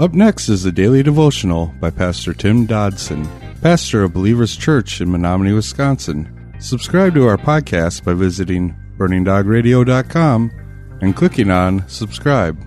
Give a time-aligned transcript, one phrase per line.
[0.00, 3.28] Up next is the daily devotional by Pastor Tim Dodson,
[3.60, 6.54] pastor of Believers Church in Menominee, Wisconsin.
[6.58, 10.50] Subscribe to our podcast by visiting burningdogradio.com
[11.02, 12.58] and clicking on subscribe.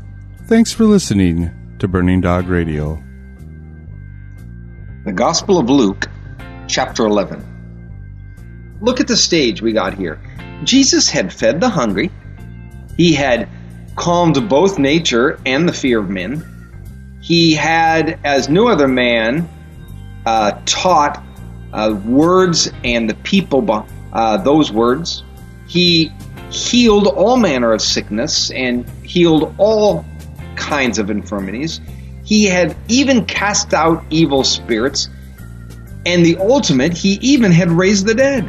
[0.45, 1.49] Thanks for listening
[1.79, 3.03] to Burning Dog Radio.
[5.03, 6.07] The Gospel of Luke,
[6.67, 8.77] chapter 11.
[8.79, 10.21] Look at the stage we got here.
[10.63, 12.11] Jesus had fed the hungry,
[12.95, 13.49] he had
[13.95, 16.47] calmed both nature and the fear of men.
[17.23, 19.47] He had, as no other man,
[20.25, 21.23] uh, taught
[21.71, 25.23] uh, words and the people uh, those words.
[25.65, 26.11] He
[26.51, 30.05] healed all manner of sickness and healed all
[30.57, 31.79] kinds of infirmities.
[32.25, 35.07] He had even cast out evil spirits.
[36.05, 38.43] And the ultimate, he even had raised the dead.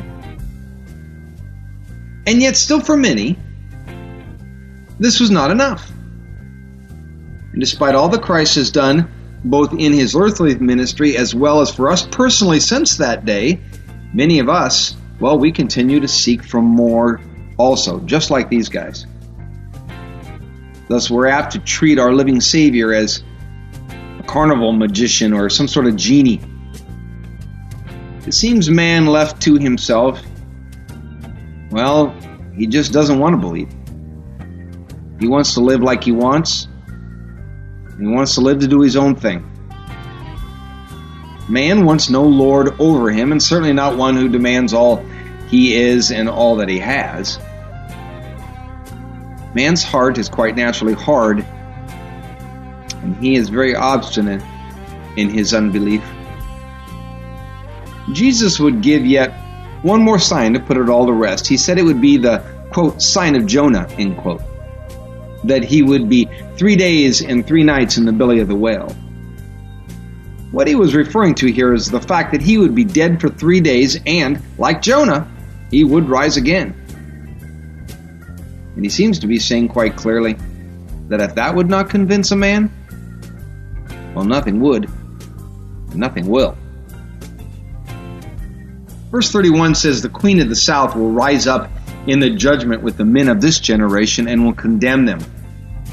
[2.27, 3.39] And yet, still for many,
[4.99, 5.94] this was not enough.
[7.55, 9.13] And despite all that Christ has done,
[9.45, 13.61] both in his earthly ministry as well as for us personally since that day,
[14.13, 17.21] many of us, well, we continue to seek for more
[17.57, 19.07] also, just like these guys.
[20.89, 23.23] Thus, we're apt to treat our living Savior as
[24.19, 26.41] a carnival magician or some sort of genie.
[28.27, 30.21] It seems man left to himself,
[31.71, 32.13] well,
[32.57, 33.73] he just doesn't want to believe.
[35.21, 36.67] He wants to live like he wants.
[37.99, 39.51] He wants to live to do his own thing.
[41.49, 45.05] Man wants no lord over him, and certainly not one who demands all
[45.49, 47.39] he is and all that he has.
[49.55, 51.45] Man's heart is quite naturally hard,
[53.03, 54.43] and he is very obstinate
[55.17, 56.03] in his unbelief.
[58.13, 59.33] Jesus would give yet
[59.83, 61.47] one more sign to put it all to rest.
[61.47, 62.43] He said it would be the,
[62.73, 64.43] quote, sign of Jonah, end quote.
[65.45, 68.95] That he would be three days and three nights in the belly of the whale.
[70.51, 73.29] What he was referring to here is the fact that he would be dead for
[73.29, 75.29] three days and, like Jonah,
[75.71, 76.81] he would rise again.
[78.77, 80.37] And he seems to be saying quite clearly
[81.09, 82.71] that if that would not convince a man,
[84.15, 84.89] well, nothing would,
[85.95, 86.57] nothing will.
[89.11, 91.71] Verse 31 says, The queen of the south will rise up
[92.07, 95.21] in the judgment with the men of this generation and will condemn them.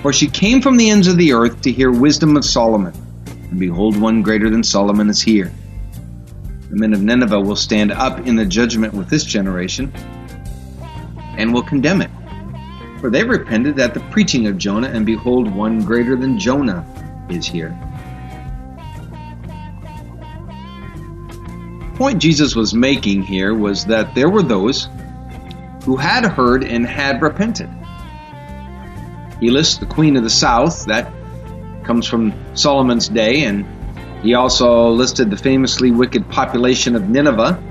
[0.02, 2.94] For she came from the ends of the earth to hear wisdom of Solomon.
[3.28, 5.52] And behold, one greater than Solomon is here.
[6.70, 9.92] The men of Nineveh will stand up in the judgment with this generation
[11.38, 12.10] and will condemn it.
[13.00, 16.86] For they repented at the preaching of Jonah, and behold, one greater than Jonah
[17.30, 17.78] is here.
[21.80, 24.88] The point Jesus was making here was that there were those
[25.84, 27.70] who had heard and had repented.
[29.42, 31.12] He lists the queen of the south, that
[31.84, 33.66] comes from Solomon's day, and
[34.22, 37.62] he also listed the famously wicked population of Nineveh.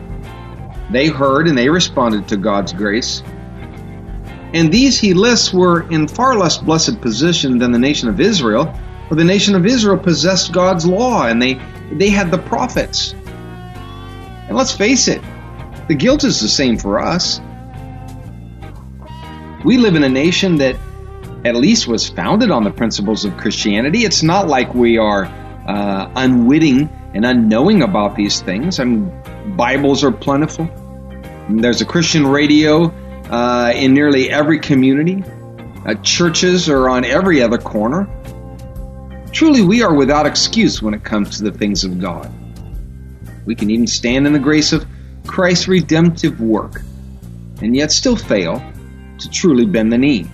[0.90, 3.22] They heard and they responded to God's grace.
[4.52, 8.74] And these he lists were in far less blessed position than the nation of Israel,
[9.08, 11.54] for the nation of Israel possessed God's law and they,
[11.92, 13.12] they had the prophets.
[14.48, 15.22] And let's face it,
[15.86, 17.40] the guilt is the same for us.
[19.64, 20.76] We live in a nation that
[21.44, 24.04] at least was founded on the principles of Christianity.
[24.04, 28.78] It's not like we are uh, unwitting and unknowing about these things.
[28.78, 30.68] I mean, Bibles are plentiful.
[31.48, 32.92] There's a Christian radio
[33.30, 35.24] uh, in nearly every community.
[35.84, 38.08] Uh, churches are on every other corner.
[39.32, 42.30] Truly, we are without excuse when it comes to the things of God.
[43.46, 44.86] We can even stand in the grace of
[45.26, 46.82] Christ's redemptive work
[47.62, 48.62] and yet still fail
[49.18, 50.28] to truly bend the knee.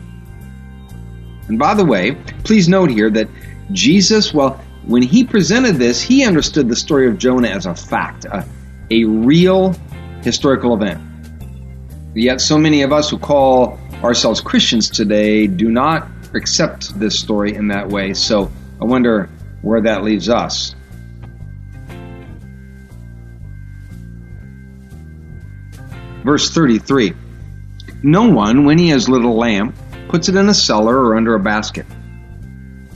[1.49, 3.29] And by the way, please note here that
[3.73, 8.25] Jesus, well, when he presented this, he understood the story of Jonah as a fact,
[8.25, 8.45] a,
[8.91, 9.75] a real
[10.23, 11.03] historical event.
[12.15, 17.55] Yet, so many of us who call ourselves Christians today do not accept this story
[17.55, 18.15] in that way.
[18.15, 18.51] So,
[18.81, 19.29] I wonder
[19.63, 20.75] where that leaves us.
[26.25, 27.15] Verse 33
[28.03, 29.77] No one, when he has lit a lamp,
[30.09, 31.87] puts it in a cellar or under a basket,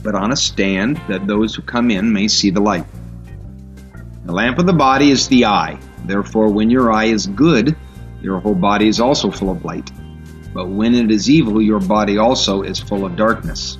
[0.03, 2.85] but on a stand that those who come in may see the light.
[4.25, 5.79] The lamp of the body is the eye.
[6.05, 7.75] Therefore, when your eye is good,
[8.21, 9.91] your whole body is also full of light.
[10.53, 13.77] But when it is evil, your body also is full of darkness.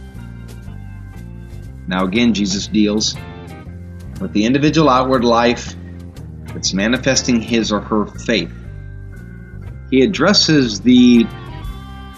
[1.88, 3.16] Now, again, Jesus deals
[4.20, 5.76] with the individual outward life
[6.46, 8.52] that's manifesting his or her faith.
[9.90, 11.26] He addresses the,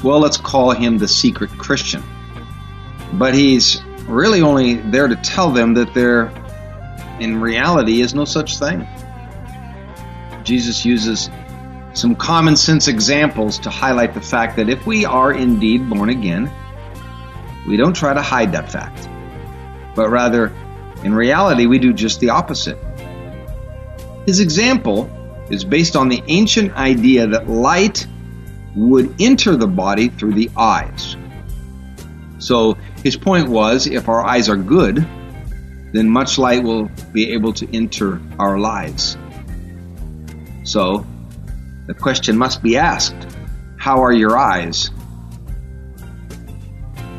[0.04, 2.04] well, let's call him the secret Christian.
[3.14, 6.32] But he's really only there to tell them that there,
[7.20, 8.88] in reality, is no such thing.
[10.44, 11.30] Jesus uses
[11.94, 16.52] some common sense examples to highlight the fact that if we are indeed born again,
[17.68, 19.08] we don't try to hide that fact,
[19.96, 20.52] but rather,
[21.04, 22.78] in reality, we do just the opposite.
[24.26, 25.10] His example
[25.50, 28.08] is based on the ancient idea that light
[28.76, 31.16] would enter the body through the eyes.
[32.40, 35.06] So his point was if our eyes are good,
[35.94, 39.18] then much light will be able to enter our lives.
[40.64, 41.06] So
[41.86, 43.16] the question must be asked
[43.78, 44.90] How are your eyes?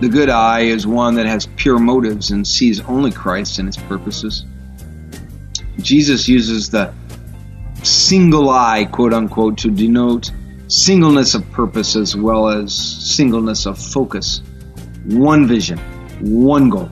[0.00, 3.76] The good eye is one that has pure motives and sees only Christ and his
[3.76, 4.44] purposes.
[5.78, 6.92] Jesus uses the
[7.82, 10.30] single eye, quote unquote, to denote
[10.74, 14.42] singleness of purpose as well as singleness of focus.
[15.04, 15.78] One vision,
[16.20, 16.90] one goal.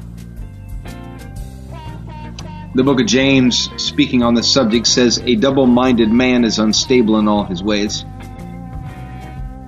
[2.75, 7.19] The book of James, speaking on this subject, says, A double minded man is unstable
[7.19, 8.05] in all his ways.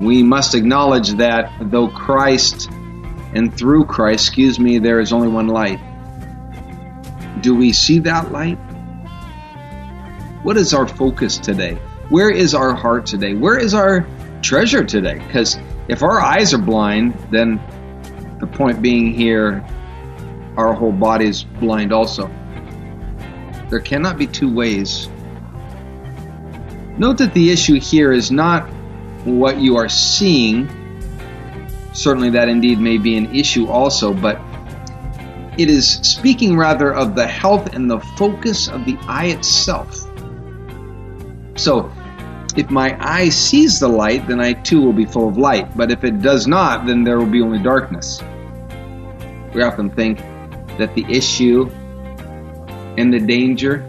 [0.00, 2.70] We must acknowledge that though Christ
[3.34, 5.80] and through Christ, excuse me, there is only one light.
[7.42, 8.58] Do we see that light?
[10.44, 11.78] What is our focus today?
[12.14, 13.34] Where is our heart today?
[13.34, 14.06] Where is our
[14.40, 15.14] treasure today?
[15.14, 15.58] Because
[15.88, 17.60] if our eyes are blind, then
[18.38, 19.66] the point being here,
[20.56, 22.30] our whole body is blind also.
[23.68, 25.08] There cannot be two ways.
[26.98, 28.68] Note that the issue here is not
[29.24, 30.68] what you are seeing.
[31.94, 34.40] Certainly, that indeed may be an issue also, but
[35.58, 40.08] it is speaking rather of the health and the focus of the eye itself.
[41.56, 41.90] So,
[42.56, 45.76] if my eye sees the light, then I too will be full of light.
[45.76, 48.22] But if it does not, then there will be only darkness.
[49.52, 50.18] We often think
[50.78, 51.68] that the issue
[52.96, 53.84] and the danger,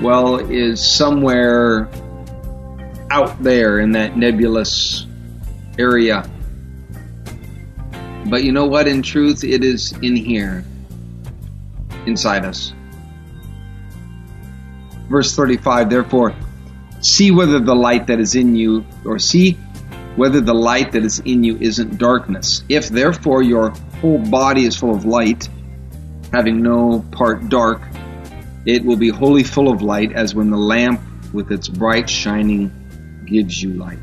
[0.00, 1.88] well, is somewhere
[3.10, 5.06] out there in that nebulous
[5.78, 6.28] area.
[8.26, 8.88] But you know what?
[8.88, 10.64] In truth, it is in here,
[12.06, 12.72] inside us.
[15.08, 16.34] Verse 35 Therefore,
[17.00, 19.52] see whether the light that is in you, or see
[20.16, 22.62] whether the light that is in you isn't darkness.
[22.68, 25.48] If therefore your whole body is full of light,
[26.32, 27.82] having no part dark,
[28.66, 31.00] it will be wholly full of light as when the lamp
[31.32, 32.72] with its bright shining
[33.26, 33.98] gives you light.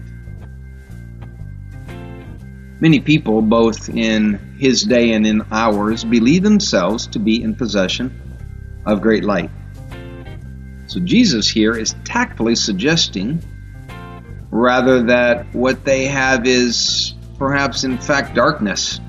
[2.79, 8.21] Many people, both in his day and in ours, believe themselves to be in possession
[8.85, 9.49] of great light.
[10.87, 13.41] So Jesus here is tactfully suggesting
[14.51, 18.99] rather that what they have is perhaps in fact darkness.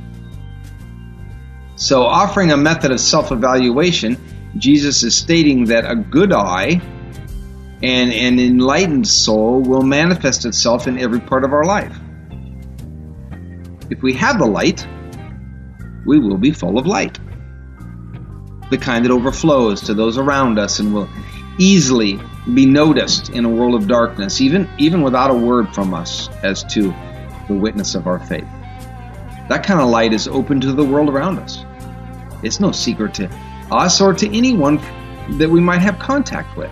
[1.77, 4.17] So offering a method of self-evaluation,
[4.57, 6.81] Jesus is stating that a good eye
[7.83, 11.95] and an enlightened soul will manifest itself in every part of our life.
[13.91, 14.87] If we have the light,
[16.07, 17.19] we will be full of light.
[18.71, 21.09] The kind that overflows to those around us and will
[21.59, 22.21] easily
[22.55, 26.63] be noticed in a world of darkness, even, even without a word from us as
[26.65, 26.95] to
[27.49, 28.47] the witness of our faith.
[29.49, 31.65] That kind of light is open to the world around us.
[32.43, 33.31] It's no secret to
[33.71, 34.81] us or to anyone
[35.39, 36.71] that we might have contact with.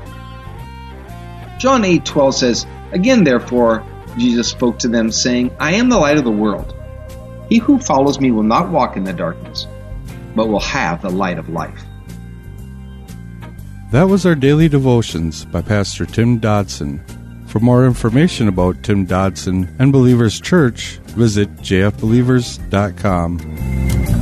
[1.59, 3.85] John 8:12 says, "Again therefore
[4.17, 6.75] Jesus spoke to them saying, I am the light of the world.
[7.49, 9.67] He who follows me will not walk in the darkness,
[10.37, 11.85] but will have the light of life."
[13.95, 16.99] That was our daily devotions by Pastor Tim Dodson.
[17.47, 24.14] For more information about Tim Dodson and Believers Church, visit jfbelievers.com.